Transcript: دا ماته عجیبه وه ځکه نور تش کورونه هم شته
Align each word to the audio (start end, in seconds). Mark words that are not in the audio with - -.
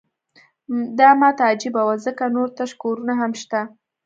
دا 0.99 1.09
ماته 1.21 1.43
عجیبه 1.51 1.81
وه 1.85 1.95
ځکه 2.05 2.23
نور 2.35 2.49
تش 2.57 2.71
کورونه 2.81 3.13
هم 3.21 3.31
شته 3.41 3.59